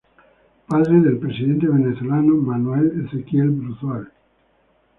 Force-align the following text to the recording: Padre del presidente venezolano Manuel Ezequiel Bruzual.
Padre 0.65 0.99
del 0.99 1.19
presidente 1.19 1.67
venezolano 1.67 2.33
Manuel 2.37 3.05
Ezequiel 3.05 3.51
Bruzual. 3.51 4.11